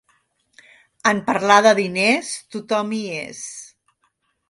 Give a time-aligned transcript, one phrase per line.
[1.11, 3.47] En parlar de diners, tothom hi és.